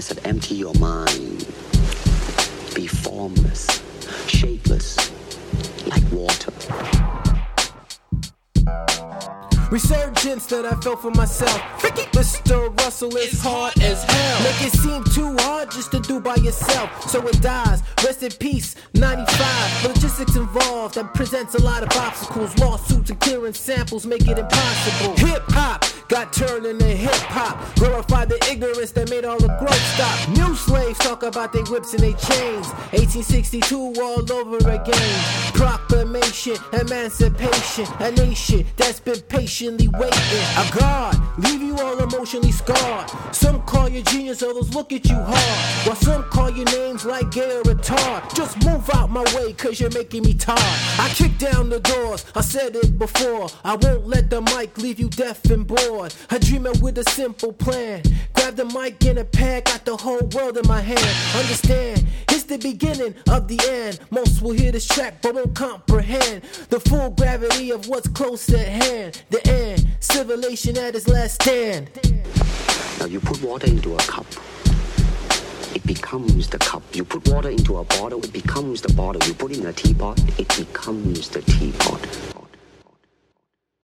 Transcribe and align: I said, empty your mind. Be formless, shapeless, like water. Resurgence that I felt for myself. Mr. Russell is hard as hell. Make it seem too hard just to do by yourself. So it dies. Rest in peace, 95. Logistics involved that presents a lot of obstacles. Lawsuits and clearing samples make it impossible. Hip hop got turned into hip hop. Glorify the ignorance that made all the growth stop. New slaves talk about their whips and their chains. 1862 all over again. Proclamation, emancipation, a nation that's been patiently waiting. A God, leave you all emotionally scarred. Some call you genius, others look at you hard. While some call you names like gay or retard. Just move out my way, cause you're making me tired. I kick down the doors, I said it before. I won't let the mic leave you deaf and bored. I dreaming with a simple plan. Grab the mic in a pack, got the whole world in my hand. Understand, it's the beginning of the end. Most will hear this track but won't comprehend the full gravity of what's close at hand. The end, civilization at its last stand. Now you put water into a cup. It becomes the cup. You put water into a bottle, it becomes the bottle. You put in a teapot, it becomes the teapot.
I 0.00 0.02
said, 0.02 0.20
empty 0.24 0.54
your 0.54 0.72
mind. 0.76 1.46
Be 2.74 2.86
formless, 2.86 3.82
shapeless, 4.26 4.96
like 5.86 6.02
water. 6.10 6.52
Resurgence 9.70 10.46
that 10.46 10.64
I 10.64 10.74
felt 10.80 11.02
for 11.02 11.10
myself. 11.10 11.60
Mr. 12.20 12.76
Russell 12.80 13.16
is 13.16 13.40
hard 13.42 13.78
as 13.80 14.02
hell. 14.02 14.42
Make 14.42 14.66
it 14.66 14.72
seem 14.72 15.04
too 15.14 15.36
hard 15.44 15.70
just 15.70 15.90
to 15.92 16.00
do 16.00 16.18
by 16.18 16.34
yourself. 16.36 17.08
So 17.08 17.24
it 17.28 17.40
dies. 17.40 17.82
Rest 18.04 18.22
in 18.22 18.32
peace, 18.32 18.74
95. 18.94 19.84
Logistics 19.84 20.34
involved 20.34 20.96
that 20.96 21.14
presents 21.14 21.54
a 21.54 21.62
lot 21.62 21.82
of 21.82 21.96
obstacles. 21.96 22.58
Lawsuits 22.58 23.10
and 23.10 23.20
clearing 23.20 23.52
samples 23.52 24.04
make 24.04 24.26
it 24.26 24.38
impossible. 24.38 25.14
Hip 25.28 25.44
hop 25.50 25.69
got 26.10 26.32
turned 26.32 26.66
into 26.66 26.84
hip 26.84 27.14
hop. 27.30 27.56
Glorify 27.76 28.24
the 28.24 28.36
ignorance 28.50 28.90
that 28.92 29.08
made 29.08 29.24
all 29.24 29.38
the 29.38 29.46
growth 29.60 29.86
stop. 29.94 30.28
New 30.30 30.54
slaves 30.56 30.98
talk 30.98 31.22
about 31.22 31.52
their 31.52 31.64
whips 31.64 31.94
and 31.94 32.02
their 32.02 32.18
chains. 32.18 32.66
1862 32.92 33.94
all 34.02 34.32
over 34.32 34.58
again. 34.58 35.20
Proclamation, 35.54 36.56
emancipation, 36.72 37.86
a 38.00 38.10
nation 38.10 38.66
that's 38.76 38.98
been 38.98 39.20
patiently 39.28 39.86
waiting. 39.86 40.44
A 40.58 40.68
God, 40.76 41.14
leave 41.38 41.62
you 41.62 41.78
all 41.78 41.98
emotionally 42.00 42.52
scarred. 42.52 43.08
Some 43.32 43.59
call 43.80 43.88
you 43.88 44.02
genius, 44.02 44.42
others 44.42 44.74
look 44.74 44.92
at 44.92 45.08
you 45.08 45.14
hard. 45.14 45.86
While 45.86 45.96
some 45.96 46.22
call 46.24 46.50
you 46.50 46.64
names 46.66 47.06
like 47.06 47.30
gay 47.30 47.56
or 47.56 47.62
retard. 47.62 48.34
Just 48.34 48.62
move 48.64 48.88
out 48.90 49.10
my 49.10 49.24
way, 49.34 49.54
cause 49.54 49.80
you're 49.80 49.90
making 49.90 50.22
me 50.22 50.34
tired. 50.34 50.60
I 50.98 51.10
kick 51.14 51.38
down 51.38 51.70
the 51.70 51.80
doors, 51.80 52.26
I 52.34 52.42
said 52.42 52.76
it 52.76 52.98
before. 52.98 53.48
I 53.64 53.76
won't 53.76 54.06
let 54.06 54.28
the 54.28 54.42
mic 54.42 54.76
leave 54.76 55.00
you 55.00 55.08
deaf 55.08 55.42
and 55.46 55.66
bored. 55.66 56.14
I 56.28 56.38
dreaming 56.38 56.78
with 56.80 56.98
a 56.98 57.04
simple 57.04 57.54
plan. 57.54 58.02
Grab 58.34 58.56
the 58.56 58.66
mic 58.66 59.02
in 59.06 59.16
a 59.16 59.24
pack, 59.24 59.64
got 59.64 59.86
the 59.86 59.96
whole 59.96 60.26
world 60.34 60.58
in 60.58 60.68
my 60.68 60.80
hand. 60.82 61.16
Understand, 61.34 62.06
it's 62.28 62.44
the 62.44 62.58
beginning 62.58 63.14
of 63.30 63.48
the 63.48 63.58
end. 63.70 63.98
Most 64.10 64.42
will 64.42 64.52
hear 64.52 64.72
this 64.72 64.86
track 64.86 65.22
but 65.22 65.34
won't 65.34 65.54
comprehend 65.54 66.42
the 66.68 66.80
full 66.80 67.10
gravity 67.10 67.70
of 67.70 67.88
what's 67.88 68.08
close 68.08 68.46
at 68.52 68.68
hand. 68.68 69.22
The 69.30 69.46
end, 69.48 69.88
civilization 70.00 70.76
at 70.76 70.94
its 70.94 71.08
last 71.08 71.42
stand. 71.42 72.19
Now 73.00 73.06
you 73.06 73.18
put 73.18 73.42
water 73.42 73.66
into 73.66 73.94
a 73.94 73.98
cup. 73.98 74.26
It 75.74 75.86
becomes 75.86 76.50
the 76.50 76.58
cup. 76.58 76.82
You 76.92 77.02
put 77.02 77.26
water 77.28 77.48
into 77.48 77.78
a 77.78 77.84
bottle, 77.84 78.22
it 78.22 78.30
becomes 78.30 78.82
the 78.82 78.92
bottle. 78.92 79.26
You 79.26 79.32
put 79.32 79.56
in 79.56 79.64
a 79.64 79.72
teapot, 79.72 80.20
it 80.38 80.54
becomes 80.54 81.30
the 81.30 81.40
teapot. 81.40 82.29